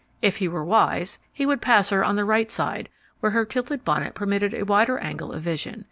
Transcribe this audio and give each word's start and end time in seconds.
If 0.19 0.37
he 0.37 0.47
were 0.47 0.65
wise, 0.65 1.19
he 1.31 1.45
would 1.45 1.61
pass 1.61 1.91
her 1.91 2.03
on 2.03 2.15
the 2.15 2.25
right 2.25 2.49
side 2.49 2.89
where 3.19 3.33
her 3.33 3.45
tilted 3.45 3.85
bonnet 3.85 4.15
permitted 4.15 4.51
a 4.55 4.63
wider 4.65 4.97
angle 4.97 5.31
of 5.31 5.43
vision. 5.43 5.79